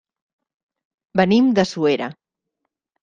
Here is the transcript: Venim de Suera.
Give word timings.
Venim 1.21 1.53
de 1.59 1.67
Suera. 1.73 2.09